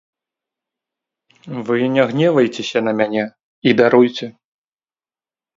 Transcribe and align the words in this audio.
Вы 1.65 1.75
не 1.95 2.03
гневайцеся 2.13 2.79
на 2.89 2.97
мяне 3.03 3.23
і 3.69 3.77
даруйце. 3.83 4.27